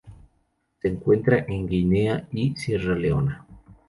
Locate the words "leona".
2.95-3.45